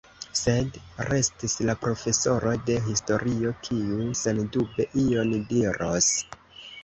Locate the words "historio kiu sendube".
2.87-4.87